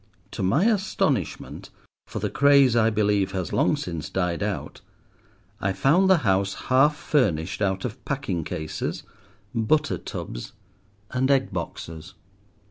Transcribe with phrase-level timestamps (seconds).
[0.31, 6.55] To my astonishment—for the craze, I believe, has long since died out—I found the house
[6.71, 9.03] half furnished out of packing cases,
[9.53, 10.53] butter tubs,
[11.11, 12.15] and egg boxes.